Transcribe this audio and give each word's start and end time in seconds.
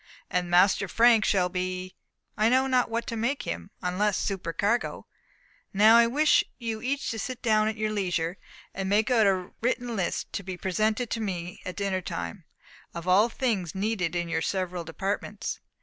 "And 0.31 0.49
Master 0.49 0.87
Frank 0.87 1.23
shall 1.25 1.47
be 1.47 1.93
I 2.35 2.49
know 2.49 2.65
not 2.65 2.89
what 2.89 3.05
to 3.05 3.15
make 3.15 3.43
him, 3.43 3.69
unless 3.83 4.17
supercargo." 4.17 5.05
"Now 5.75 5.95
I 5.95 6.07
wish 6.07 6.43
you 6.57 6.81
each 6.81 7.11
to 7.11 7.19
sit 7.19 7.43
down 7.43 7.67
at 7.67 7.77
your 7.77 7.91
leisure, 7.91 8.37
and 8.73 8.89
make 8.89 9.11
out 9.11 9.27
a 9.27 9.51
written 9.61 9.95
list, 9.95 10.33
to 10.33 10.41
be 10.41 10.57
presented 10.57 11.11
to 11.11 11.21
me 11.21 11.61
at 11.65 11.75
dinner 11.75 12.01
time, 12.01 12.45
of 12.95 13.07
all 13.07 13.29
things 13.29 13.75
needed 13.75 14.15
in 14.15 14.27
your 14.27 14.41
several 14.41 14.83
departments." 14.83 15.59